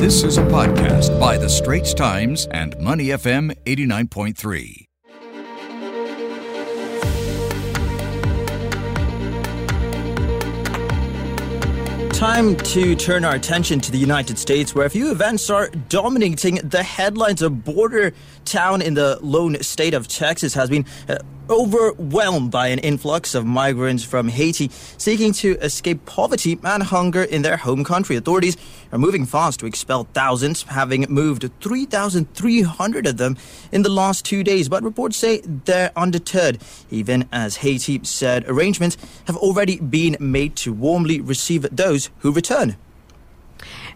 This 0.00 0.22
is 0.22 0.38
a 0.38 0.42
podcast 0.42 1.18
by 1.18 1.36
The 1.36 1.48
Straits 1.48 1.92
Times 1.92 2.46
and 2.52 2.78
Money 2.78 3.06
FM 3.06 3.52
89.3. 3.64 4.84
Time 12.12 12.56
to 12.58 12.94
turn 12.94 13.24
our 13.24 13.34
attention 13.34 13.80
to 13.80 13.90
the 13.90 13.98
United 13.98 14.38
States, 14.38 14.72
where 14.72 14.86
a 14.86 14.90
few 14.90 15.10
events 15.10 15.50
are 15.50 15.68
dominating 15.88 16.60
the 16.62 16.84
headlines. 16.84 17.42
A 17.42 17.50
border 17.50 18.12
town 18.44 18.82
in 18.82 18.94
the 18.94 19.18
lone 19.20 19.60
state 19.64 19.94
of 19.94 20.06
Texas 20.06 20.54
has 20.54 20.70
been 20.70 20.86
uh, 21.08 21.18
overwhelmed 21.50 22.50
by 22.50 22.68
an 22.68 22.78
influx 22.78 23.34
of 23.34 23.46
migrants 23.46 24.04
from 24.04 24.28
Haiti 24.28 24.70
seeking 24.96 25.32
to 25.34 25.56
escape 25.60 26.04
poverty 26.06 26.58
and 26.62 26.82
hunger 26.82 27.22
in 27.22 27.42
their 27.42 27.56
home 27.56 27.84
country. 27.84 28.16
Authorities 28.16 28.56
are 28.92 28.98
moving 28.98 29.26
fast 29.26 29.60
to 29.60 29.66
expel 29.66 30.04
thousands, 30.12 30.62
having 30.64 31.06
moved 31.08 31.48
3,300 31.60 33.06
of 33.06 33.16
them 33.16 33.36
in 33.72 33.82
the 33.82 33.88
last 33.88 34.24
two 34.24 34.42
days. 34.42 34.68
But 34.68 34.82
reports 34.82 35.16
say 35.16 35.40
they're 35.64 35.92
undeterred, 35.96 36.58
even 36.90 37.28
as 37.32 37.56
Haiti 37.56 38.00
said 38.04 38.44
arrangements 38.48 38.96
have 39.26 39.36
already 39.36 39.78
been 39.80 40.16
made 40.20 40.56
to 40.56 40.72
warmly 40.72 41.20
receive 41.20 41.66
those 41.70 42.10
who 42.18 42.32
return. 42.32 42.76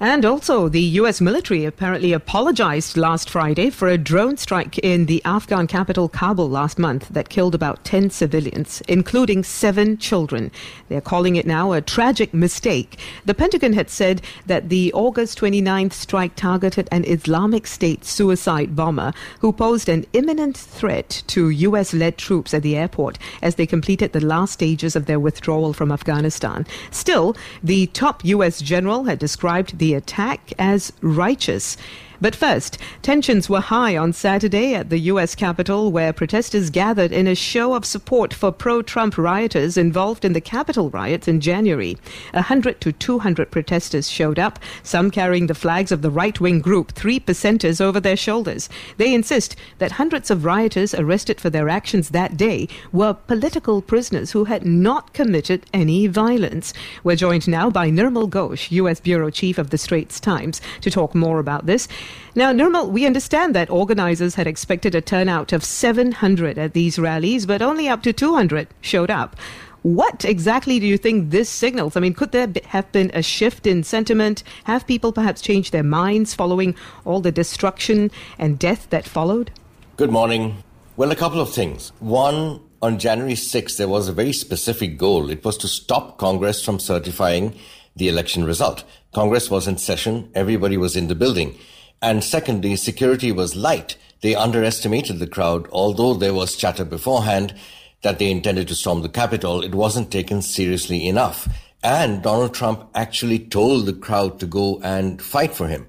And 0.01 0.25
also, 0.25 0.69
the 0.69 0.81
U.S. 1.01 1.21
military 1.21 1.65
apparently 1.65 2.13
apologized 2.13 2.97
last 2.97 3.29
Friday 3.31 3.71
for 3.71 3.89
a 3.89 3.99
drone 3.99 4.37
strike 4.37 4.79
in 4.79 5.07
the 5.07 5.23
Afghan 5.25 5.67
capital, 5.67 6.09
Kabul, 6.09 6.49
last 6.49 6.79
month 6.79 7.09
that 7.09 7.29
killed 7.29 7.55
about 7.55 7.85
10 7.85 8.11
civilians, 8.11 8.83
including 8.89 9.45
seven 9.45 9.99
children. 9.99 10.51
They're 10.89 11.01
calling 11.01 11.37
it 11.37 11.47
now 11.47 11.73
a 11.73 11.81
tragic 11.81 12.35
mistake. 12.35 12.99
The 13.25 13.35
Pentagon 13.35 13.73
had 13.73 13.91
said 13.91 14.23
that 14.47 14.69
the 14.69 14.93
August 14.93 15.39
29th 15.41 15.93
strike 15.93 16.37
targeted 16.37 16.89
an 16.91 17.05
Islamic 17.05 17.67
State 17.67 18.05
suicide 18.05 18.75
bomber 18.75 19.13
who 19.41 19.53
posed 19.53 19.89
an 19.89 20.07
imminent 20.13 20.57
threat 20.57 21.23
to 21.29 21.51
U.S. 21.51 21.95
led 21.95 22.19
troops 22.19 22.55
at 22.55 22.63
the 22.63 22.77
airport 22.77 23.19
as 23.41 23.55
they 23.55 23.67
completed 23.67 24.13
the 24.13 24.25
last 24.25 24.55
stages 24.55 24.97
of 24.97 25.07
their 25.07 25.21
withdrawal 25.21 25.73
from 25.73 25.93
Afghanistan. 25.93 26.67
Still, 26.91 27.37
the 27.63 27.87
top 27.89 28.25
U.S. 28.25 28.61
general 28.61 29.05
had 29.05 29.19
described 29.19 29.79
the 29.79 29.92
attack 29.95 30.53
as 30.59 30.93
righteous. 31.01 31.77
But 32.23 32.37
first, 32.37 32.79
tensions 33.03 33.51
were 33.51 33.61
high 33.61 33.97
on 33.97 34.13
Saturday 34.13 34.77
at 34.77 34.91
the 34.91 34.99
U.S. 35.11 35.35
Capitol, 35.35 35.91
where 35.91 36.13
protesters 36.13 36.71
gathered 36.71 37.11
in 37.11 37.27
a 37.27 37.35
show 37.35 37.75
of 37.75 37.85
support 37.85 38.33
for 38.33 38.53
pro 38.53 38.81
Trump 38.81 39.19
rioters 39.19 39.77
involved 39.77 40.25
in 40.25 40.33
the 40.33 40.41
Capitol 40.41 40.89
riots 40.91 41.27
in 41.27 41.41
January. 41.41 41.99
A 42.33 42.43
hundred 42.43 42.81
to 42.83 42.93
200 42.93 43.51
protesters 43.51 44.09
showed 44.09 44.39
up, 44.39 44.61
some 44.85 45.11
carrying 45.11 45.49
the 45.49 45.55
flags 45.57 45.91
of 45.91 46.03
the 46.03 46.13
right 46.13 46.39
wing 46.39 46.61
group 46.61 46.93
Three 46.93 47.19
Percenters 47.19 47.81
over 47.81 47.99
their 47.99 48.17
shoulders. 48.17 48.69
They 48.99 49.13
insist 49.13 49.57
that 49.79 49.91
hundreds 49.91 50.31
of 50.31 50.45
rioters 50.45 50.95
arrested 50.95 51.41
for 51.41 51.51
their 51.51 51.69
actions 51.69 52.11
that 52.11 52.37
day 52.37 52.69
were 52.93 53.15
political 53.15 53.83
prisoners 53.83 54.31
who 54.31 54.45
had 54.45 54.65
not 54.65 55.13
committed 55.13 55.67
any 55.75 56.07
violence. 56.07 56.73
We're 57.03 57.17
joined 57.17 57.49
now 57.49 57.69
by 57.69 57.91
Nirmal 57.91 58.31
Ghosh, 58.31 58.71
U.S. 58.71 59.01
Bureau 59.01 59.31
Chief 59.31 59.59
of 59.59 59.71
the 59.71 59.79
Straits 59.79 60.21
Times, 60.21 60.61
to 60.83 60.89
talk 60.89 61.17
more 61.17 61.41
about 61.41 61.67
this. 61.67 61.89
Now, 62.35 62.53
Nirmal, 62.53 62.91
we 62.91 63.07
understand 63.07 63.55
that 63.55 63.71
organizers 63.71 64.37
had 64.37 64.47
expected 64.47 64.95
a 64.95 65.01
turnout 65.01 65.53
of 65.53 65.65
700 65.65 66.59
at 66.59 66.73
these 66.73 66.99
rallies, 66.99 67.47
but 67.47 67.63
only 67.63 67.89
up 67.89 68.03
to 68.05 68.13
200 68.13 68.69
showed 68.81 69.11
up. 69.11 69.37
What 69.83 70.25
exactly 70.25 70.79
do 70.79 70.87
you 70.87 70.97
think 70.97 71.31
this 71.31 71.49
signals? 71.49 71.97
I 71.97 72.01
mean, 72.01 72.15
could 72.15 72.31
there 72.31 72.49
have 72.67 72.91
been 72.93 73.11
a 73.15 73.23
shift 73.23 73.67
in 73.67 73.83
sentiment? 73.83 74.45
Have 74.65 74.87
people 74.87 75.13
perhaps 75.13 75.41
changed 75.41 75.73
their 75.73 75.83
minds 75.83 76.35
following 76.35 76.77
all 77.05 77.21
the 77.21 77.33
destruction 77.33 78.11
and 78.39 78.59
death 78.59 78.89
that 78.91 79.05
followed? 79.05 79.51
Good 79.97 80.11
morning. 80.11 80.63
Well, 80.97 81.11
a 81.11 81.17
couple 81.17 81.41
of 81.41 81.53
things. 81.53 81.91
One, 81.99 82.61
on 82.81 82.99
January 82.99 83.35
6th, 83.35 83.77
there 83.77 83.89
was 83.89 84.09
a 84.09 84.13
very 84.13 84.33
specific 84.33 84.99
goal. 84.99 85.31
It 85.31 85.45
was 85.45 85.59
to 85.59 85.69
stop 85.69 86.17
Congress 86.17 86.65
from 86.65 86.79
certifying 86.79 87.59
the 87.97 88.09
election 88.09 88.45
result. 88.45 88.85
Congress 89.13 89.51
was 89.51 89.69
in 89.69 89.79
session, 89.79 90.31
everybody 90.35 90.77
was 90.77 90.97
in 90.97 91.09
the 91.09 91.15
building. 91.15 91.59
And 92.03 92.25
secondly, 92.25 92.75
security 92.77 93.31
was 93.31 93.57
light. 93.57 93.97
They 94.21 94.35
underestimated 94.35 95.21
the 95.21 95.27
crowd, 95.27 95.69
although 95.71 96.15
there 96.15 96.35
was 96.35 96.57
chatter 96.57 96.85
beforehand 96.85 97.55
that 98.03 98.19
they 98.19 98.31
intended 98.31 98.69
to 98.69 98.75
storm 98.75 99.03
the 99.03 99.09
Capitol. 99.09 99.63
It 99.63 99.75
wasn't 99.75 100.11
taken 100.11 100.43
seriously 100.43 101.07
enough. 101.07 101.49
And 101.83 102.23
Donald 102.23 102.55
Trump 102.55 102.89
actually 102.95 103.39
told 103.39 103.87
the 103.87 103.93
crowd 103.93 104.41
to 104.41 104.47
go 104.47 104.81
and 104.83 105.23
fight 105.23 105.55
for 105.55 105.69
him. 105.69 105.89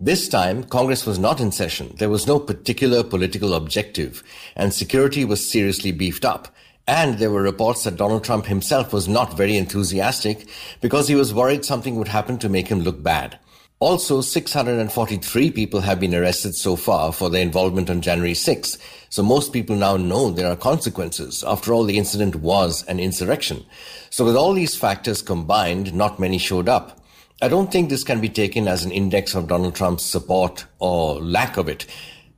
This 0.00 0.28
time, 0.28 0.64
Congress 0.64 1.06
was 1.06 1.18
not 1.18 1.40
in 1.40 1.52
session. 1.52 1.94
There 1.98 2.10
was 2.10 2.26
no 2.26 2.40
particular 2.40 3.04
political 3.04 3.54
objective, 3.54 4.24
and 4.56 4.74
security 4.74 5.24
was 5.24 5.48
seriously 5.48 5.92
beefed 5.92 6.24
up. 6.24 6.48
And 6.86 7.18
there 7.18 7.30
were 7.30 7.42
reports 7.42 7.84
that 7.84 7.96
Donald 7.96 8.24
Trump 8.24 8.46
himself 8.46 8.92
was 8.92 9.08
not 9.08 9.36
very 9.36 9.56
enthusiastic 9.56 10.48
because 10.80 11.08
he 11.08 11.14
was 11.14 11.32
worried 11.32 11.64
something 11.64 11.96
would 11.96 12.08
happen 12.08 12.38
to 12.38 12.48
make 12.48 12.68
him 12.68 12.80
look 12.80 13.02
bad. 13.02 13.38
Also, 13.80 14.20
643 14.20 15.50
people 15.50 15.80
have 15.80 15.98
been 16.00 16.14
arrested 16.14 16.54
so 16.54 16.76
far 16.76 17.12
for 17.12 17.28
their 17.28 17.42
involvement 17.42 17.90
on 17.90 18.00
January 18.00 18.34
6. 18.34 18.78
So 19.10 19.22
most 19.22 19.52
people 19.52 19.76
now 19.76 19.96
know 19.96 20.30
there 20.30 20.50
are 20.50 20.56
consequences. 20.56 21.42
After 21.44 21.72
all, 21.72 21.84
the 21.84 21.98
incident 21.98 22.36
was 22.36 22.84
an 22.84 23.00
insurrection. 23.00 23.64
So 24.10 24.24
with 24.24 24.36
all 24.36 24.54
these 24.54 24.76
factors 24.76 25.22
combined, 25.22 25.92
not 25.92 26.20
many 26.20 26.38
showed 26.38 26.68
up. 26.68 27.00
I 27.42 27.48
don't 27.48 27.70
think 27.70 27.90
this 27.90 28.04
can 28.04 28.20
be 28.20 28.28
taken 28.28 28.68
as 28.68 28.84
an 28.84 28.92
index 28.92 29.34
of 29.34 29.48
Donald 29.48 29.74
Trump's 29.74 30.04
support 30.04 30.66
or 30.78 31.20
lack 31.20 31.56
of 31.56 31.68
it. 31.68 31.84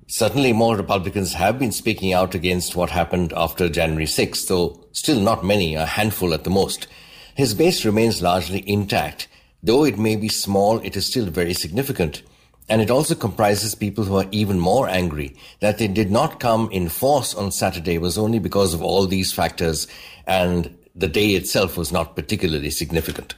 Certainly 0.08 0.54
more 0.54 0.76
Republicans 0.76 1.34
have 1.34 1.58
been 1.58 1.72
speaking 1.72 2.12
out 2.12 2.34
against 2.34 2.76
what 2.76 2.91
happened 2.91 3.32
after 3.36 3.68
January 3.68 4.06
6th, 4.06 4.48
though 4.48 4.84
still 4.92 5.20
not 5.20 5.44
many, 5.44 5.74
a 5.74 5.84
handful 5.84 6.32
at 6.32 6.44
the 6.44 6.50
most. 6.50 6.86
His 7.34 7.54
base 7.54 7.84
remains 7.84 8.22
largely 8.22 8.68
intact. 8.68 9.28
Though 9.66 9.84
it 9.84 9.99
may 9.99 10.15
be 10.15 10.28
small, 10.28 10.78
it 10.78 10.97
is 10.97 11.06
still 11.06 11.27
very 11.27 11.53
significant. 11.53 12.22
And 12.69 12.81
it 12.81 12.88
also 12.88 13.16
comprises 13.16 13.75
people 13.75 14.04
who 14.04 14.15
are 14.15 14.28
even 14.31 14.60
more 14.60 14.88
angry 14.88 15.34
that 15.59 15.78
they 15.78 15.88
did 15.88 16.09
not 16.09 16.38
come 16.38 16.71
in 16.71 16.88
force 16.88 17.34
on 17.34 17.50
Saturday 17.50 17.99
was 17.99 18.16
only 18.16 18.38
because 18.38 18.75
of 18.75 18.82
all 18.82 19.09
these 19.09 19.32
factors 19.32 19.88
and 20.25 20.72
the 20.94 21.09
day 21.09 21.31
itself 21.31 21.77
was 21.77 21.91
not 21.91 22.15
particularly 22.15 22.71
significant. 22.71 23.34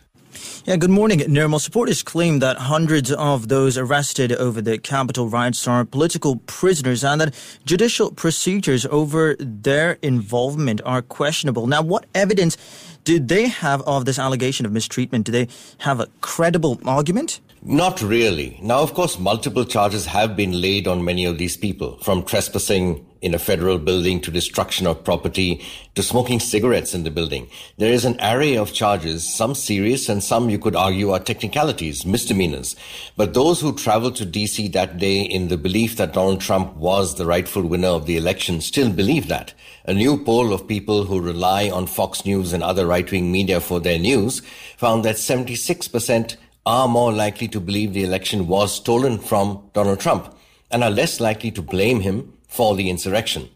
Yeah, 0.68 0.76
good 0.76 0.90
morning. 0.90 1.20
Nirmal 1.20 1.62
supporters 1.62 2.02
claim 2.02 2.40
that 2.40 2.58
hundreds 2.58 3.10
of 3.10 3.48
those 3.48 3.78
arrested 3.78 4.32
over 4.32 4.60
the 4.60 4.76
Capitol 4.76 5.26
riots 5.26 5.66
are 5.66 5.86
political 5.86 6.36
prisoners 6.44 7.02
and 7.02 7.22
that 7.22 7.34
judicial 7.64 8.10
procedures 8.10 8.84
over 8.90 9.34
their 9.38 9.92
involvement 10.02 10.82
are 10.84 11.00
questionable. 11.00 11.66
Now, 11.66 11.80
what 11.80 12.04
evidence 12.14 12.58
do 13.04 13.18
they 13.18 13.48
have 13.48 13.80
of 13.86 14.04
this 14.04 14.18
allegation 14.18 14.66
of 14.66 14.72
mistreatment? 14.72 15.24
Do 15.24 15.32
they 15.32 15.48
have 15.78 16.00
a 16.00 16.08
credible 16.20 16.78
argument? 16.84 17.40
Not 17.62 18.02
really. 18.02 18.58
Now, 18.62 18.80
of 18.80 18.92
course, 18.92 19.18
multiple 19.18 19.64
charges 19.64 20.04
have 20.04 20.36
been 20.36 20.60
laid 20.60 20.86
on 20.86 21.02
many 21.02 21.24
of 21.24 21.38
these 21.38 21.56
people, 21.56 21.96
from 22.02 22.24
trespassing 22.24 23.06
in 23.20 23.34
a 23.34 23.38
federal 23.38 23.78
building 23.78 24.20
to 24.20 24.30
destruction 24.30 24.86
of 24.86 25.02
property 25.04 25.64
to 25.94 26.02
smoking 26.02 26.40
cigarettes 26.40 26.94
in 26.94 27.02
the 27.02 27.10
building. 27.10 27.48
There 27.76 27.92
is 27.92 28.04
an 28.04 28.18
array 28.22 28.56
of 28.56 28.72
charges, 28.72 29.32
some 29.32 29.54
serious 29.54 30.08
and 30.08 30.22
some 30.22 30.50
you 30.50 30.58
could 30.58 30.76
argue 30.76 31.10
are 31.10 31.18
technicalities, 31.18 32.06
misdemeanors. 32.06 32.76
But 33.16 33.34
those 33.34 33.60
who 33.60 33.74
traveled 33.74 34.16
to 34.16 34.26
DC 34.26 34.72
that 34.72 34.98
day 34.98 35.20
in 35.20 35.48
the 35.48 35.58
belief 35.58 35.96
that 35.96 36.12
Donald 36.12 36.40
Trump 36.40 36.76
was 36.76 37.14
the 37.14 37.26
rightful 37.26 37.62
winner 37.62 37.88
of 37.88 38.06
the 38.06 38.16
election 38.16 38.60
still 38.60 38.90
believe 38.90 39.28
that. 39.28 39.54
A 39.84 39.94
new 39.94 40.22
poll 40.22 40.52
of 40.52 40.68
people 40.68 41.04
who 41.04 41.20
rely 41.20 41.70
on 41.70 41.86
Fox 41.86 42.24
News 42.24 42.52
and 42.52 42.62
other 42.62 42.86
right-wing 42.86 43.32
media 43.32 43.60
for 43.60 43.80
their 43.80 43.98
news 43.98 44.42
found 44.76 45.04
that 45.04 45.16
76% 45.16 46.36
are 46.66 46.86
more 46.86 47.12
likely 47.12 47.48
to 47.48 47.60
believe 47.60 47.94
the 47.94 48.04
election 48.04 48.46
was 48.46 48.74
stolen 48.74 49.18
from 49.18 49.70
Donald 49.72 50.00
Trump 50.00 50.34
and 50.70 50.84
are 50.84 50.90
less 50.90 51.18
likely 51.18 51.50
to 51.50 51.62
blame 51.62 52.00
him 52.00 52.34
for 52.48 52.74
the 52.74 52.90
insurrection. 52.90 53.48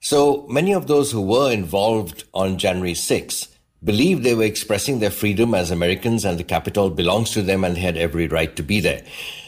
So 0.00 0.46
many 0.48 0.72
of 0.72 0.86
those 0.86 1.10
who 1.10 1.22
were 1.22 1.50
involved 1.50 2.24
on 2.34 2.58
January 2.58 2.94
6 2.94 3.48
believed 3.82 4.22
they 4.22 4.34
were 4.34 4.44
expressing 4.44 4.98
their 4.98 5.10
freedom 5.10 5.54
as 5.54 5.70
Americans 5.70 6.24
and 6.24 6.38
the 6.38 6.44
Capitol 6.44 6.90
belongs 6.90 7.30
to 7.30 7.42
them 7.42 7.64
and 7.64 7.76
they 7.76 7.80
had 7.80 7.96
every 7.96 8.26
right 8.28 8.54
to 8.56 8.62
be 8.62 8.80
there. 8.80 9.02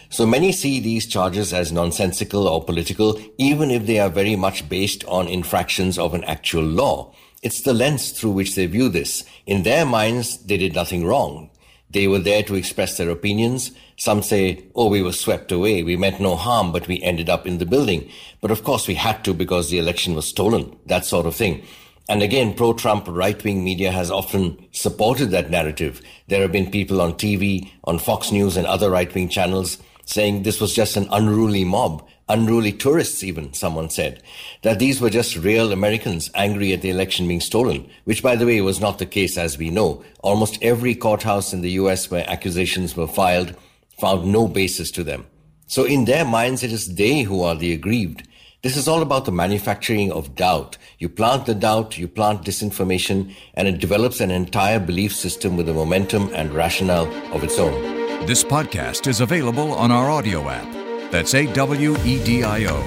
So 0.09 0.25
many 0.25 0.53
see 0.53 0.79
these 0.81 1.07
charges 1.07 1.53
as 1.53 1.73
nonsensical 1.73 2.47
or 2.47 2.65
political, 2.65 3.21
even 3.39 3.71
if 3.71 3.87
they 3.87 3.99
are 3.99 4.09
very 4.09 4.37
much 4.37 4.69
based 4.69 5.05
on 5.05 5.27
infractions 5.27 5.99
of 5.99 6.15
an 6.15 6.25
actual 6.25 6.63
law. 6.63 7.13
It's 7.43 7.63
the 7.63 7.75
lens 7.75 8.13
through 8.13 8.31
which 8.33 8.55
they 8.55 8.67
view 8.67 8.89
this. 8.89 9.25
In 9.47 9.63
their 9.63 9.85
minds, 9.85 10.39
they 10.45 10.57
did 10.57 10.75
nothing 10.75 11.05
wrong. 11.05 11.51
They 11.91 12.09
were 12.09 12.19
there 12.19 12.43
to 12.45 12.55
express 12.55 12.97
their 12.97 13.11
opinions. 13.11 13.73
Some 13.97 14.23
say, 14.23 14.65
oh, 14.75 14.89
we 14.89 15.03
were 15.03 15.13
swept 15.13 15.53
away. 15.53 15.83
We 15.83 15.97
meant 15.97 16.21
no 16.21 16.37
harm, 16.37 16.73
but 16.73 16.89
we 16.89 17.01
ended 17.03 17.31
up 17.31 17.47
in 17.47 17.59
the 17.59 17.67
building. 17.67 18.11
But 18.41 18.51
of 18.51 18.65
course 18.65 18.89
we 18.89 18.95
had 18.95 19.25
to 19.25 19.35
because 19.35 19.71
the 19.71 19.79
election 19.79 20.15
was 20.15 20.27
stolen, 20.27 20.77
that 20.87 21.05
sort 21.05 21.27
of 21.27 21.37
thing. 21.37 21.63
And 22.09 22.23
again, 22.23 22.55
pro-Trump 22.55 23.07
right-wing 23.09 23.65
media 23.65 23.91
has 23.91 24.11
often 24.11 24.65
supported 24.73 25.31
that 25.31 25.51
narrative. 25.51 26.01
There 26.29 26.43
have 26.43 26.53
been 26.53 26.71
people 26.71 27.01
on 27.01 27.15
TV, 27.15 27.71
on 27.85 27.99
Fox 27.99 28.31
News 28.31 28.57
and 28.57 28.67
other 28.67 28.91
right-wing 28.91 29.29
channels 29.29 29.79
saying 30.07 30.43
this 30.43 30.61
was 30.61 30.75
just 30.75 30.97
an 30.97 31.07
unruly 31.11 31.65
mob, 31.65 32.07
unruly 32.29 32.73
tourists 32.73 33.23
even, 33.23 33.53
someone 33.53 33.91
said, 33.91 34.23
that 34.63 34.79
these 34.79 35.01
were 35.01 35.11
just 35.11 35.37
real 35.37 35.73
Americans 35.73 36.31
angry 36.35 36.73
at 36.73 36.81
the 36.81 36.91
election 36.91 37.29
being 37.29 37.41
stolen, 37.41 37.89
which 38.05 38.23
by 38.23 38.35
the 38.35 38.47
way 38.47 38.61
was 38.61 38.81
not 38.81 38.99
the 38.99 39.05
case 39.05 39.37
as 39.37 39.59
we 39.59 39.69
know. 39.69 40.03
Almost 40.23 40.63
every 40.63 40.95
courthouse 40.95 41.53
in 41.53 41.61
the 41.61 41.73
US 41.73 42.11
where 42.11 42.29
accusations 42.31 42.97
were 42.97 43.07
filed 43.07 43.55
found 43.99 44.33
no 44.33 44.49
basis 44.49 44.91
to 44.93 45.05
them. 45.05 45.27
So 45.67 45.85
in 45.85 46.05
their 46.05 46.25
minds, 46.25 46.63
it 46.63 46.73
is 46.73 46.95
they 46.95 47.23
who 47.23 47.43
are 47.43 47.57
the 47.57 47.73
aggrieved. 47.73 48.27
This 48.63 48.77
is 48.77 48.89
all 48.89 49.03
about 49.03 49.25
the 49.25 49.33
manufacturing 49.33 50.13
of 50.13 50.35
doubt. 50.35 50.79
You 50.99 51.09
plant 51.09 51.47
the 51.47 51.55
doubt, 51.55 51.99
you 51.99 52.09
plant 52.09 52.43
disinformation, 52.43 53.35
and 53.55 53.69
it 53.69 53.81
develops 53.81 54.21
an 54.21 54.31
entire 54.31 54.81
belief 54.81 55.15
system 55.15 55.57
with 55.57 55.69
a 55.69 55.75
momentum 55.75 56.31
and 56.35 56.53
rationale 56.53 57.07
of 57.35 57.45
its 57.45 57.59
own. 57.59 57.96
This 58.27 58.43
podcast 58.43 59.07
is 59.07 59.21
available 59.21 59.73
on 59.73 59.93
our 59.93 60.11
audio 60.11 60.49
app. 60.49 61.13
That's 61.13 61.33
A 61.35 61.47
W 61.53 61.97
E 61.99 62.25
D 62.25 62.43
I 62.43 62.65
O. 62.65 62.83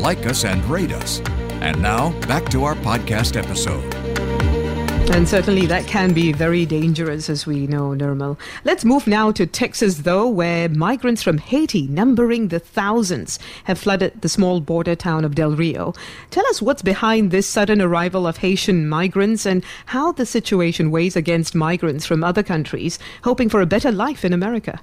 Like 0.00 0.26
us 0.26 0.44
and 0.44 0.64
rate 0.64 0.90
us. 0.90 1.20
And 1.60 1.80
now, 1.80 2.10
back 2.26 2.48
to 2.48 2.64
our 2.64 2.74
podcast 2.74 3.36
episode. 3.36 3.99
And 5.12 5.28
certainly 5.28 5.66
that 5.66 5.86
can 5.86 6.14
be 6.14 6.32
very 6.32 6.64
dangerous, 6.64 7.28
as 7.28 7.44
we 7.44 7.66
know, 7.66 7.90
Nirmal. 7.90 8.38
Let's 8.64 8.84
move 8.84 9.06
now 9.06 9.32
to 9.32 9.44
Texas, 9.44 9.98
though, 9.98 10.26
where 10.26 10.68
migrants 10.68 11.22
from 11.22 11.38
Haiti, 11.38 11.88
numbering 11.88 12.48
the 12.48 12.60
thousands, 12.60 13.38
have 13.64 13.78
flooded 13.78 14.22
the 14.22 14.28
small 14.28 14.60
border 14.60 14.94
town 14.94 15.24
of 15.24 15.34
Del 15.34 15.50
Rio. 15.50 15.94
Tell 16.30 16.46
us 16.46 16.62
what's 16.62 16.80
behind 16.80 17.32
this 17.32 17.46
sudden 17.46 17.82
arrival 17.82 18.26
of 18.26 18.38
Haitian 18.38 18.88
migrants 18.88 19.44
and 19.44 19.64
how 19.86 20.12
the 20.12 20.24
situation 20.24 20.90
weighs 20.90 21.16
against 21.16 21.54
migrants 21.54 22.06
from 22.06 22.24
other 22.24 22.44
countries 22.44 22.98
hoping 23.24 23.48
for 23.50 23.60
a 23.60 23.66
better 23.66 23.92
life 23.92 24.24
in 24.24 24.32
America. 24.32 24.80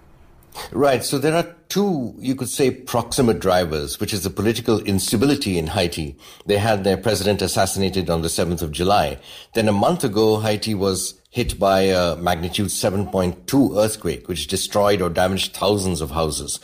Right. 0.72 1.04
So 1.04 1.18
there 1.18 1.36
are 1.36 1.56
two, 1.70 2.14
you 2.18 2.36
could 2.36 2.50
say, 2.50 2.72
proximate 2.72 3.40
drivers, 3.40 4.00
which 4.00 4.14
is 4.14 4.24
the 4.24 4.30
political 4.30 4.80
instability 4.80 5.58
in 5.58 5.68
Haiti. 5.68 6.18
They 6.46 6.58
had 6.58 6.84
their 6.84 6.98
president 6.98 7.42
assassinated 7.42 8.10
on 8.10 8.22
the 8.22 8.28
7th 8.28 8.62
of 8.62 8.72
July. 8.72 9.20
Then 9.54 9.68
a 9.68 9.74
month 9.74 10.04
ago, 10.04 10.40
Haiti 10.40 10.74
was 10.74 11.16
hit 11.30 11.60
by 11.60 11.82
a 11.82 12.16
magnitude 12.16 12.70
7.2 12.70 13.78
earthquake, 13.78 14.28
which 14.28 14.48
destroyed 14.48 15.02
or 15.02 15.10
damaged 15.10 15.56
thousands 15.56 16.02
of 16.02 16.12
houses. 16.12 16.60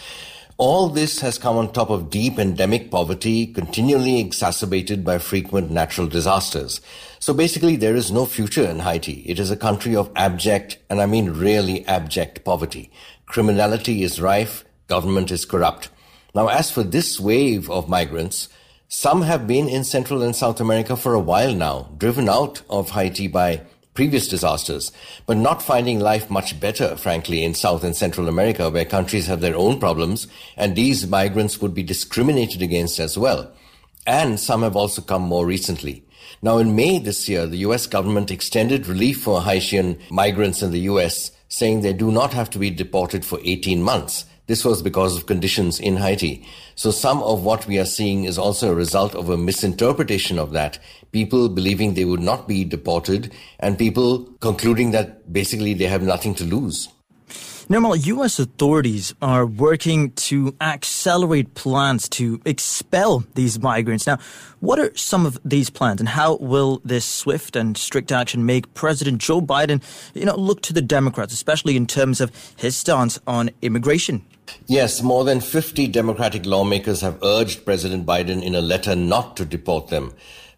All 0.57 0.87
this 0.87 1.19
has 1.21 1.39
come 1.39 1.57
on 1.57 1.73
top 1.73 1.89
of 1.89 2.11
deep 2.11 2.37
endemic 2.37 2.91
poverty, 2.91 3.47
continually 3.47 4.19
exacerbated 4.19 5.03
by 5.03 5.17
frequent 5.17 5.71
natural 5.71 6.07
disasters. 6.07 6.79
So 7.19 7.33
basically, 7.33 7.75
there 7.75 7.95
is 7.95 8.11
no 8.11 8.25
future 8.25 8.63
in 8.65 8.79
Haiti. 8.79 9.23
It 9.25 9.39
is 9.39 9.49
a 9.49 9.57
country 9.57 9.95
of 9.95 10.11
abject, 10.15 10.77
and 10.89 11.01
I 11.01 11.07
mean 11.07 11.31
really 11.31 11.85
abject 11.87 12.43
poverty. 12.43 12.91
Criminality 13.25 14.03
is 14.03 14.21
rife, 14.21 14.63
government 14.87 15.31
is 15.31 15.45
corrupt. 15.45 15.89
Now, 16.35 16.47
as 16.47 16.71
for 16.71 16.83
this 16.83 17.19
wave 17.19 17.69
of 17.69 17.89
migrants, 17.89 18.49
some 18.87 19.23
have 19.23 19.47
been 19.47 19.67
in 19.67 19.83
Central 19.83 20.21
and 20.21 20.35
South 20.35 20.59
America 20.59 20.95
for 20.95 21.13
a 21.13 21.19
while 21.19 21.53
now, 21.53 21.89
driven 21.97 22.29
out 22.29 22.61
of 22.69 22.91
Haiti 22.91 23.27
by 23.27 23.61
previous 23.93 24.27
disasters, 24.27 24.91
but 25.25 25.37
not 25.37 25.61
finding 25.61 25.99
life 25.99 26.29
much 26.29 26.59
better, 26.59 26.95
frankly, 26.95 27.43
in 27.43 27.53
South 27.53 27.83
and 27.83 27.95
Central 27.95 28.27
America, 28.27 28.69
where 28.69 28.85
countries 28.85 29.27
have 29.27 29.41
their 29.41 29.55
own 29.55 29.79
problems, 29.79 30.27
and 30.57 30.75
these 30.75 31.07
migrants 31.07 31.61
would 31.61 31.73
be 31.73 31.83
discriminated 31.83 32.61
against 32.61 32.99
as 32.99 33.17
well. 33.17 33.51
And 34.05 34.39
some 34.39 34.63
have 34.63 34.75
also 34.75 35.01
come 35.01 35.21
more 35.21 35.45
recently. 35.45 36.03
Now, 36.41 36.57
in 36.57 36.75
May 36.75 36.99
this 36.99 37.29
year, 37.29 37.45
the 37.45 37.57
US 37.57 37.87
government 37.87 38.31
extended 38.31 38.87
relief 38.87 39.21
for 39.21 39.43
Haitian 39.43 39.99
migrants 40.09 40.61
in 40.61 40.71
the 40.71 40.81
US, 40.81 41.31
saying 41.53 41.81
they 41.81 41.93
do 41.93 42.11
not 42.11 42.33
have 42.33 42.49
to 42.49 42.57
be 42.57 42.71
deported 42.71 43.23
for 43.23 43.39
18 43.43 43.83
months. 43.83 44.25
This 44.47 44.65
was 44.65 44.81
because 44.81 45.15
of 45.15 45.27
conditions 45.27 45.79
in 45.79 45.97
Haiti. 45.97 46.43
So 46.73 46.89
some 46.89 47.21
of 47.21 47.43
what 47.43 47.67
we 47.67 47.77
are 47.77 47.85
seeing 47.85 48.23
is 48.23 48.39
also 48.39 48.71
a 48.71 48.75
result 48.75 49.13
of 49.13 49.29
a 49.29 49.37
misinterpretation 49.37 50.39
of 50.39 50.51
that. 50.53 50.79
People 51.11 51.49
believing 51.49 51.93
they 51.93 52.05
would 52.05 52.21
not 52.21 52.47
be 52.47 52.63
deported 52.63 53.31
and 53.59 53.77
people 53.77 54.23
concluding 54.41 54.89
that 54.91 55.31
basically 55.31 55.75
they 55.75 55.85
have 55.85 56.01
nothing 56.01 56.33
to 56.35 56.43
lose. 56.43 56.89
Nirmal, 57.69 58.05
U.S. 58.07 58.39
authorities 58.39 59.15
are 59.21 59.45
working 59.45 60.11
to 60.11 60.53
accelerate 60.59 61.55
plans 61.55 62.09
to 62.09 62.41
expel 62.45 63.23
these 63.35 63.57
migrants. 63.57 64.05
Now, 64.05 64.17
what 64.59 64.79
are 64.79 64.93
some 64.97 65.25
of 65.25 65.39
these 65.45 65.69
plans, 65.69 66.01
and 66.01 66.09
how 66.09 66.35
will 66.37 66.81
this 66.83 67.05
swift 67.05 67.55
and 67.55 67.77
strict 67.77 68.11
action 68.11 68.45
make 68.45 68.73
President 68.73 69.19
Joe 69.19 69.39
Biden, 69.39 69.81
you 70.13 70.25
know, 70.25 70.35
look 70.35 70.61
to 70.63 70.73
the 70.73 70.81
Democrats, 70.81 71.33
especially 71.33 71.77
in 71.77 71.87
terms 71.87 72.19
of 72.19 72.31
his 72.57 72.75
stance 72.75 73.17
on 73.27 73.49
immigration? 73.61 74.25
Yes, 74.67 75.01
more 75.01 75.23
than 75.23 75.39
50 75.39 75.87
Democratic 75.87 76.45
lawmakers 76.45 76.99
have 76.99 77.17
urged 77.23 77.63
President 77.63 78.05
Biden 78.05 78.43
in 78.43 78.55
a 78.55 78.61
letter 78.61 78.93
not 78.93 79.37
to 79.37 79.45
deport 79.45 79.87
them. 79.87 80.13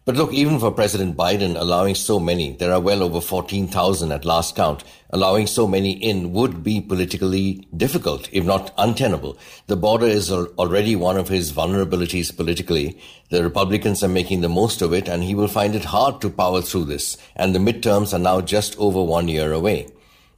But 0.06 0.14
look, 0.14 0.32
even 0.32 0.60
for 0.60 0.70
President 0.70 1.16
Biden, 1.16 1.60
allowing 1.60 1.96
so 1.96 2.20
many, 2.20 2.52
there 2.52 2.72
are 2.72 2.78
well 2.78 3.02
over 3.02 3.20
14,000 3.20 4.12
at 4.12 4.24
last 4.24 4.54
count, 4.54 4.84
allowing 5.10 5.48
so 5.48 5.66
many 5.66 5.94
in 5.94 6.32
would 6.32 6.62
be 6.62 6.80
politically 6.80 7.66
difficult, 7.76 8.28
if 8.30 8.44
not 8.44 8.72
untenable. 8.78 9.36
The 9.66 9.74
border 9.74 10.06
is 10.06 10.30
already 10.30 10.94
one 10.94 11.16
of 11.16 11.26
his 11.26 11.52
vulnerabilities 11.52 12.36
politically. 12.36 13.00
The 13.30 13.42
Republicans 13.42 14.04
are 14.04 14.08
making 14.08 14.42
the 14.42 14.48
most 14.48 14.80
of 14.80 14.92
it, 14.92 15.08
and 15.08 15.24
he 15.24 15.34
will 15.34 15.48
find 15.48 15.74
it 15.74 15.86
hard 15.86 16.20
to 16.20 16.30
power 16.30 16.62
through 16.62 16.84
this. 16.84 17.16
And 17.34 17.52
the 17.52 17.58
midterms 17.58 18.14
are 18.14 18.20
now 18.20 18.40
just 18.42 18.78
over 18.78 19.02
one 19.02 19.26
year 19.26 19.52
away. 19.52 19.88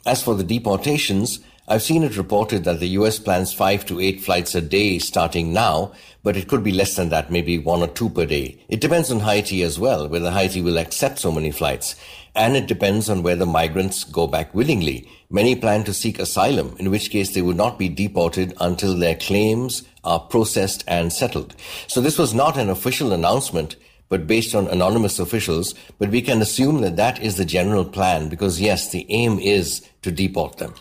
As 0.07 0.23
for 0.23 0.35
the 0.35 0.45
deportations, 0.45 1.41
I've 1.71 1.83
seen 1.83 2.03
it 2.03 2.17
reported 2.17 2.65
that 2.65 2.81
the 2.81 2.97
US 3.01 3.19
plans 3.19 3.53
five 3.53 3.85
to 3.87 4.01
eight 4.01 4.23
flights 4.23 4.55
a 4.55 4.63
day 4.63 4.99
starting 4.99 5.53
now, 5.53 5.93
but 6.23 6.35
it 6.35 6.49
could 6.49 6.65
be 6.65 6.73
less 6.73 6.97
than 6.97 7.11
that, 7.11 7.31
maybe 7.31 7.59
one 7.59 7.83
or 7.83 7.89
two 7.89 8.09
per 8.09 8.25
day. 8.25 8.59
It 8.71 8.81
depends 8.81 9.13
on 9.13 9.21
Haiti 9.21 9.63
as 9.63 9.79
well, 9.79 10.09
whether 10.09 10.31
Haiti 10.31 10.63
will 10.63 10.79
accept 10.79 11.19
so 11.19 11.31
many 11.31 11.51
flights. 11.51 11.95
And 12.35 12.57
it 12.57 12.69
depends 12.69 13.11
on 13.11 13.23
whether 13.23 13.45
migrants 13.45 14.05
go 14.05 14.27
back 14.27 14.55
willingly. 14.55 15.07
Many 15.29 15.57
plan 15.57 15.85
to 15.85 15.93
seek 15.93 16.19
asylum, 16.19 16.75
in 16.79 16.91
which 16.91 17.11
case 17.11 17.35
they 17.35 17.43
would 17.43 17.57
not 17.59 17.79
be 17.79 17.91
deported 17.91 18.55
until 18.61 18.97
their 18.97 19.17
claims 19.17 19.83
are 20.05 20.21
processed 20.21 20.85
and 20.89 21.13
settled. 21.13 21.55
So 21.87 22.01
this 22.01 22.17
was 22.17 22.33
not 22.33 22.57
an 22.57 22.71
official 22.71 23.13
announcement, 23.13 23.77
but 24.09 24.27
based 24.27 24.55
on 24.55 24.69
anonymous 24.69 25.19
officials. 25.19 25.75
But 25.99 26.09
we 26.09 26.23
can 26.23 26.41
assume 26.41 26.81
that 26.81 26.97
that 26.97 27.23
is 27.23 27.37
the 27.37 27.45
general 27.45 27.85
plan 27.85 28.31
because 28.31 28.59
yes, 28.59 28.91
the 28.91 29.05
aim 29.11 29.39
is 29.39 29.87
to 30.01 30.11
deport 30.11 30.57
them. 30.57 30.73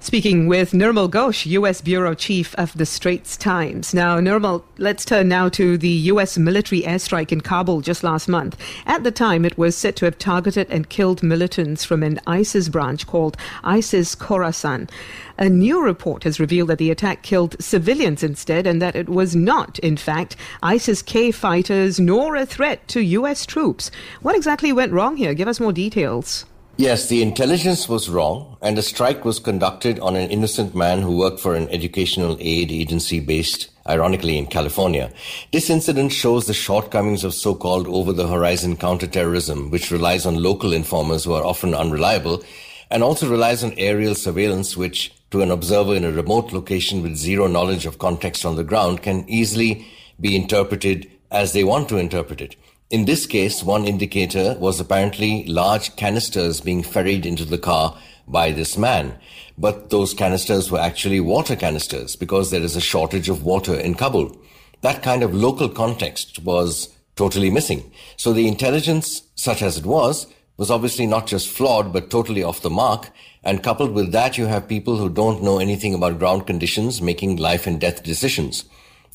Speaking 0.00 0.48
with 0.48 0.72
Nirmal 0.72 1.08
Ghosh, 1.08 1.46
U.S. 1.46 1.80
Bureau 1.80 2.14
Chief 2.14 2.54
of 2.56 2.76
the 2.76 2.84
Straits 2.84 3.36
Times. 3.36 3.94
Now, 3.94 4.18
Nirmal, 4.18 4.64
let's 4.78 5.04
turn 5.04 5.28
now 5.28 5.48
to 5.50 5.78
the 5.78 5.88
U.S. 5.88 6.36
military 6.36 6.82
airstrike 6.82 7.30
in 7.30 7.40
Kabul 7.40 7.82
just 7.82 8.02
last 8.02 8.28
month. 8.28 8.56
At 8.84 9.04
the 9.04 9.12
time, 9.12 9.44
it 9.44 9.56
was 9.56 9.76
said 9.76 9.94
to 9.96 10.04
have 10.04 10.18
targeted 10.18 10.66
and 10.70 10.88
killed 10.88 11.22
militants 11.22 11.84
from 11.84 12.02
an 12.02 12.18
ISIS 12.26 12.68
branch 12.68 13.06
called 13.06 13.36
ISIS 13.62 14.16
Khorasan. 14.16 14.90
A 15.38 15.48
new 15.48 15.80
report 15.80 16.24
has 16.24 16.40
revealed 16.40 16.68
that 16.70 16.78
the 16.78 16.90
attack 16.90 17.22
killed 17.22 17.56
civilians 17.62 18.22
instead 18.22 18.66
and 18.66 18.82
that 18.82 18.96
it 18.96 19.08
was 19.08 19.36
not, 19.36 19.78
in 19.78 19.96
fact, 19.96 20.34
ISIS 20.62 21.00
K 21.00 21.30
fighters 21.30 22.00
nor 22.00 22.34
a 22.34 22.44
threat 22.44 22.86
to 22.88 23.00
U.S. 23.00 23.46
troops. 23.46 23.90
What 24.20 24.34
exactly 24.36 24.72
went 24.72 24.92
wrong 24.92 25.16
here? 25.16 25.32
Give 25.32 25.48
us 25.48 25.60
more 25.60 25.72
details. 25.72 26.44
Yes, 26.78 27.08
the 27.08 27.20
intelligence 27.20 27.86
was 27.86 28.08
wrong, 28.08 28.56
and 28.62 28.78
the 28.78 28.82
strike 28.82 29.26
was 29.26 29.38
conducted 29.38 30.00
on 30.00 30.16
an 30.16 30.30
innocent 30.30 30.74
man 30.74 31.02
who 31.02 31.18
worked 31.18 31.38
for 31.38 31.54
an 31.54 31.68
educational 31.68 32.38
aid 32.40 32.72
agency 32.72 33.20
based, 33.20 33.68
ironically, 33.86 34.38
in 34.38 34.46
California. 34.46 35.12
This 35.52 35.68
incident 35.68 36.12
shows 36.12 36.46
the 36.46 36.54
shortcomings 36.54 37.24
of 37.24 37.34
so 37.34 37.54
called 37.54 37.86
over 37.88 38.14
the 38.14 38.26
horizon 38.26 38.78
counterterrorism, 38.78 39.70
which 39.70 39.90
relies 39.90 40.24
on 40.24 40.42
local 40.42 40.72
informers 40.72 41.24
who 41.24 41.34
are 41.34 41.44
often 41.44 41.74
unreliable, 41.74 42.42
and 42.90 43.02
also 43.02 43.28
relies 43.28 43.62
on 43.62 43.74
aerial 43.76 44.14
surveillance, 44.14 44.74
which, 44.74 45.12
to 45.30 45.42
an 45.42 45.50
observer 45.50 45.94
in 45.94 46.04
a 46.06 46.10
remote 46.10 46.54
location 46.54 47.02
with 47.02 47.16
zero 47.16 47.46
knowledge 47.48 47.84
of 47.84 47.98
context 47.98 48.46
on 48.46 48.56
the 48.56 48.64
ground, 48.64 49.02
can 49.02 49.28
easily 49.28 49.86
be 50.18 50.34
interpreted 50.34 51.10
as 51.30 51.52
they 51.52 51.64
want 51.64 51.90
to 51.90 51.98
interpret 51.98 52.40
it. 52.40 52.56
In 52.92 53.06
this 53.06 53.24
case, 53.24 53.62
one 53.62 53.86
indicator 53.86 54.54
was 54.58 54.78
apparently 54.78 55.46
large 55.46 55.96
canisters 55.96 56.60
being 56.60 56.82
ferried 56.82 57.24
into 57.24 57.46
the 57.46 57.56
car 57.56 57.96
by 58.28 58.50
this 58.50 58.76
man. 58.76 59.18
But 59.56 59.88
those 59.88 60.12
canisters 60.12 60.70
were 60.70 60.78
actually 60.78 61.18
water 61.18 61.56
canisters 61.56 62.16
because 62.16 62.50
there 62.50 62.60
is 62.60 62.76
a 62.76 62.82
shortage 62.82 63.30
of 63.30 63.44
water 63.44 63.74
in 63.74 63.94
Kabul. 63.94 64.36
That 64.82 65.02
kind 65.02 65.22
of 65.22 65.32
local 65.32 65.70
context 65.70 66.40
was 66.40 66.94
totally 67.16 67.48
missing. 67.48 67.90
So 68.18 68.34
the 68.34 68.46
intelligence, 68.46 69.22
such 69.36 69.62
as 69.62 69.78
it 69.78 69.86
was, 69.86 70.26
was 70.58 70.70
obviously 70.70 71.06
not 71.06 71.26
just 71.26 71.48
flawed, 71.48 71.94
but 71.94 72.10
totally 72.10 72.42
off 72.42 72.60
the 72.60 72.68
mark. 72.68 73.08
And 73.42 73.62
coupled 73.62 73.92
with 73.92 74.12
that, 74.12 74.36
you 74.36 74.48
have 74.48 74.68
people 74.68 74.98
who 74.98 75.08
don't 75.08 75.42
know 75.42 75.58
anything 75.58 75.94
about 75.94 76.18
ground 76.18 76.46
conditions 76.46 77.00
making 77.00 77.36
life 77.36 77.66
and 77.66 77.80
death 77.80 78.02
decisions. 78.02 78.66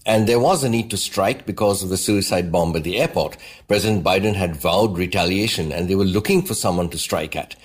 And 0.08 0.26
there 0.26 0.40
was 0.40 0.64
a 0.64 0.70
need 0.70 0.90
to 0.92 0.98
strike 0.98 1.46
because 1.46 1.84
of 1.84 1.90
the 1.90 1.98
suicide 1.98 2.52
bomb 2.52 2.76
at 2.76 2.84
the 2.84 2.98
airport. 2.98 3.38
President 3.68 4.04
Biden 4.04 4.36
had 4.36 4.56
vowed 4.56 4.98
retaliation 4.98 5.72
and 5.74 5.88
they 5.88 5.96
were 5.96 6.06
looking 6.06 6.42
for 6.42 6.56
someone 6.56 6.90
to 6.90 6.98
strike 6.98 7.36
at. 7.36 7.56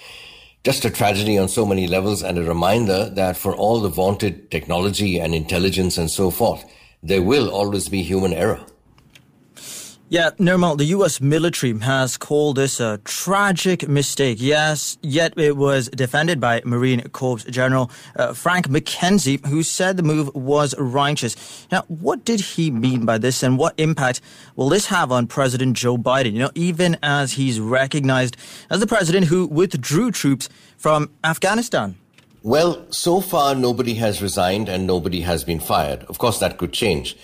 just 0.64 0.84
a 0.84 0.90
tragedy 0.90 1.36
on 1.38 1.48
so 1.48 1.66
many 1.66 1.86
levels 1.88 2.22
and 2.22 2.38
a 2.38 2.44
reminder 2.44 3.10
that 3.10 3.36
for 3.36 3.54
all 3.54 3.80
the 3.80 3.88
vaunted 3.88 4.50
technology 4.50 5.18
and 5.18 5.34
intelligence 5.34 5.98
and 5.98 6.10
so 6.10 6.30
forth, 6.30 6.64
there 7.02 7.22
will 7.22 7.50
always 7.50 7.88
be 7.88 8.02
human 8.02 8.32
error. 8.32 8.60
Yeah, 10.12 10.32
Nirmal, 10.38 10.76
the 10.76 10.84
U.S. 10.96 11.22
military 11.22 11.72
has 11.78 12.18
called 12.18 12.56
this 12.56 12.80
a 12.80 13.00
tragic 13.02 13.88
mistake. 13.88 14.36
Yes, 14.42 14.98
yet 15.00 15.32
it 15.38 15.56
was 15.56 15.88
defended 15.88 16.38
by 16.38 16.60
Marine 16.66 17.00
Corps 17.08 17.38
General 17.38 17.90
uh, 18.16 18.34
Frank 18.34 18.68
McKenzie, 18.68 19.42
who 19.46 19.62
said 19.62 19.96
the 19.96 20.02
move 20.02 20.28
was 20.34 20.74
righteous. 20.76 21.66
Now, 21.72 21.84
what 21.88 22.26
did 22.26 22.40
he 22.42 22.70
mean 22.70 23.06
by 23.06 23.16
this, 23.16 23.42
and 23.42 23.56
what 23.56 23.72
impact 23.78 24.20
will 24.54 24.68
this 24.68 24.84
have 24.88 25.10
on 25.10 25.28
President 25.28 25.78
Joe 25.78 25.96
Biden? 25.96 26.34
You 26.34 26.40
know, 26.40 26.50
even 26.54 26.98
as 27.02 27.32
he's 27.32 27.58
recognized 27.58 28.36
as 28.68 28.80
the 28.80 28.86
president 28.86 29.28
who 29.28 29.46
withdrew 29.46 30.10
troops 30.10 30.50
from 30.76 31.08
Afghanistan. 31.24 31.96
Well, 32.42 32.84
so 32.90 33.22
far 33.22 33.54
nobody 33.54 33.94
has 33.94 34.20
resigned 34.20 34.68
and 34.68 34.86
nobody 34.86 35.22
has 35.22 35.42
been 35.42 35.58
fired. 35.58 36.02
Of 36.02 36.18
course, 36.18 36.38
that 36.40 36.58
could 36.58 36.74
change. 36.74 37.16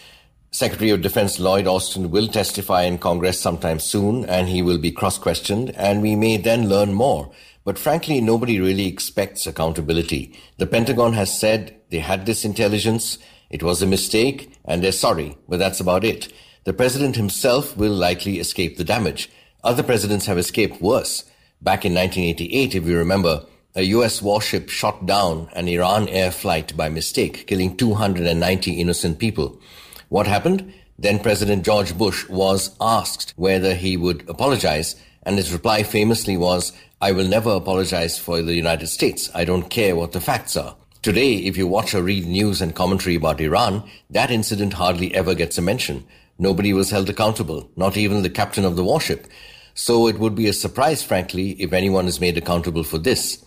Secretary 0.50 0.90
of 0.90 1.02
Defense 1.02 1.38
Lloyd 1.38 1.66
Austin 1.66 2.10
will 2.10 2.26
testify 2.26 2.82
in 2.82 2.96
Congress 2.96 3.38
sometime 3.38 3.78
soon 3.78 4.24
and 4.24 4.48
he 4.48 4.62
will 4.62 4.78
be 4.78 4.90
cross 4.90 5.18
questioned 5.18 5.70
and 5.76 6.00
we 6.00 6.16
may 6.16 6.38
then 6.38 6.68
learn 6.70 6.94
more. 6.94 7.30
But 7.64 7.78
frankly, 7.78 8.22
nobody 8.22 8.58
really 8.58 8.86
expects 8.86 9.46
accountability. 9.46 10.32
The 10.56 10.66
Pentagon 10.66 11.12
has 11.12 11.38
said 11.38 11.78
they 11.90 11.98
had 11.98 12.24
this 12.24 12.46
intelligence, 12.46 13.18
it 13.50 13.62
was 13.62 13.82
a 13.82 13.86
mistake, 13.86 14.58
and 14.64 14.82
they're 14.82 14.90
sorry, 14.90 15.36
but 15.48 15.58
that's 15.58 15.80
about 15.80 16.02
it. 16.02 16.32
The 16.64 16.72
president 16.72 17.16
himself 17.16 17.76
will 17.76 17.92
likely 17.92 18.38
escape 18.38 18.78
the 18.78 18.84
damage. 18.84 19.30
Other 19.62 19.82
presidents 19.82 20.24
have 20.26 20.38
escaped 20.38 20.80
worse. 20.80 21.24
Back 21.60 21.84
in 21.84 21.92
1988, 21.92 22.74
if 22.74 22.86
you 22.86 22.96
remember, 22.96 23.44
a 23.74 23.82
US 23.82 24.22
warship 24.22 24.70
shot 24.70 25.04
down 25.04 25.50
an 25.52 25.68
Iran 25.68 26.08
air 26.08 26.30
flight 26.30 26.74
by 26.74 26.88
mistake, 26.88 27.46
killing 27.46 27.76
290 27.76 28.80
innocent 28.80 29.18
people. 29.18 29.60
What 30.08 30.26
happened? 30.26 30.72
Then 30.98 31.18
President 31.18 31.64
George 31.64 31.96
Bush 31.96 32.28
was 32.28 32.74
asked 32.80 33.34
whether 33.36 33.74
he 33.74 33.96
would 33.96 34.28
apologize, 34.28 34.96
and 35.22 35.36
his 35.36 35.52
reply 35.52 35.82
famously 35.82 36.36
was, 36.36 36.72
I 37.00 37.12
will 37.12 37.28
never 37.28 37.50
apologize 37.50 38.18
for 38.18 38.42
the 38.42 38.54
United 38.54 38.86
States. 38.88 39.30
I 39.34 39.44
don't 39.44 39.70
care 39.70 39.94
what 39.94 40.12
the 40.12 40.20
facts 40.20 40.56
are. 40.56 40.76
Today, 41.02 41.34
if 41.34 41.56
you 41.56 41.66
watch 41.66 41.94
or 41.94 42.02
read 42.02 42.26
news 42.26 42.60
and 42.60 42.74
commentary 42.74 43.14
about 43.14 43.40
Iran, 43.40 43.88
that 44.10 44.30
incident 44.30 44.72
hardly 44.72 45.14
ever 45.14 45.34
gets 45.34 45.58
a 45.58 45.62
mention. 45.62 46.04
Nobody 46.38 46.72
was 46.72 46.90
held 46.90 47.08
accountable, 47.08 47.70
not 47.76 47.96
even 47.96 48.22
the 48.22 48.30
captain 48.30 48.64
of 48.64 48.74
the 48.74 48.82
warship. 48.84 49.28
So 49.74 50.08
it 50.08 50.18
would 50.18 50.34
be 50.34 50.48
a 50.48 50.52
surprise, 50.52 51.02
frankly, 51.02 51.50
if 51.62 51.72
anyone 51.72 52.08
is 52.08 52.20
made 52.20 52.36
accountable 52.36 52.82
for 52.82 52.98
this. 52.98 53.44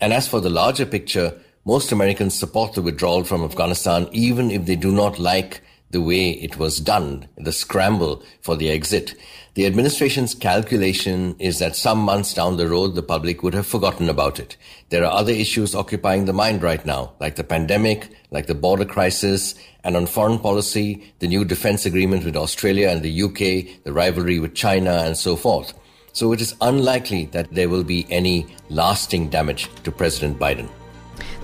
And 0.00 0.12
as 0.12 0.28
for 0.28 0.40
the 0.40 0.48
larger 0.48 0.86
picture, 0.86 1.38
most 1.66 1.92
Americans 1.92 2.38
support 2.38 2.72
the 2.72 2.82
withdrawal 2.82 3.24
from 3.24 3.44
Afghanistan, 3.44 4.08
even 4.12 4.50
if 4.50 4.64
they 4.64 4.76
do 4.76 4.92
not 4.92 5.18
like 5.18 5.60
the 5.94 6.02
way 6.02 6.30
it 6.30 6.58
was 6.58 6.80
done, 6.80 7.28
the 7.38 7.52
scramble 7.52 8.22
for 8.42 8.56
the 8.56 8.68
exit. 8.68 9.14
The 9.54 9.64
administration's 9.64 10.34
calculation 10.34 11.36
is 11.38 11.60
that 11.60 11.76
some 11.76 12.00
months 12.00 12.34
down 12.34 12.56
the 12.56 12.68
road, 12.68 12.96
the 12.96 13.02
public 13.02 13.44
would 13.44 13.54
have 13.54 13.66
forgotten 13.66 14.08
about 14.08 14.40
it. 14.40 14.56
There 14.88 15.04
are 15.04 15.20
other 15.20 15.32
issues 15.32 15.72
occupying 15.72 16.24
the 16.24 16.32
mind 16.32 16.64
right 16.64 16.84
now, 16.84 17.12
like 17.20 17.36
the 17.36 17.44
pandemic, 17.44 18.08
like 18.32 18.48
the 18.48 18.56
border 18.56 18.84
crisis, 18.84 19.54
and 19.84 19.96
on 19.96 20.06
foreign 20.06 20.40
policy, 20.40 21.14
the 21.20 21.28
new 21.28 21.44
defense 21.44 21.86
agreement 21.86 22.24
with 22.24 22.36
Australia 22.36 22.88
and 22.88 23.02
the 23.02 23.22
UK, 23.22 23.84
the 23.84 23.92
rivalry 23.92 24.40
with 24.40 24.54
China, 24.54 25.04
and 25.04 25.16
so 25.16 25.36
forth. 25.36 25.72
So 26.12 26.32
it 26.32 26.40
is 26.40 26.56
unlikely 26.60 27.26
that 27.26 27.54
there 27.54 27.68
will 27.68 27.84
be 27.84 28.04
any 28.10 28.48
lasting 28.68 29.28
damage 29.28 29.68
to 29.84 29.92
President 29.92 30.40
Biden. 30.40 30.68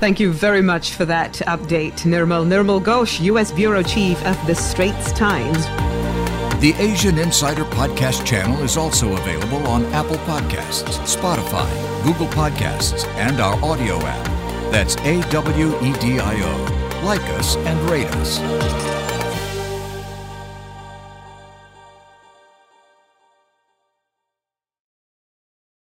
Thank 0.00 0.18
you 0.18 0.32
very 0.32 0.62
much 0.62 0.94
for 0.94 1.04
that 1.04 1.34
update, 1.46 2.06
Nirmal. 2.06 2.46
Nirmal 2.46 2.82
Ghosh, 2.82 3.20
U.S. 3.20 3.52
Bureau 3.52 3.82
Chief 3.82 4.16
of 4.24 4.46
the 4.46 4.54
Straits 4.54 5.12
Times. 5.12 5.66
The 6.62 6.72
Asian 6.78 7.18
Insider 7.18 7.64
Podcast 7.64 8.24
channel 8.24 8.62
is 8.62 8.78
also 8.78 9.12
available 9.12 9.58
on 9.66 9.84
Apple 9.92 10.16
Podcasts, 10.24 10.98
Spotify, 11.04 11.70
Google 12.02 12.28
Podcasts, 12.28 13.06
and 13.16 13.40
our 13.40 13.62
audio 13.62 13.98
app. 13.98 14.24
That's 14.72 14.96
A 15.04 15.20
W 15.30 15.68
E 15.82 15.92
D 16.00 16.18
I 16.18 16.34
O. 16.44 17.04
Like 17.04 17.20
us 17.38 17.56
and 17.56 17.90
rate 17.90 18.06
us. 18.16 18.99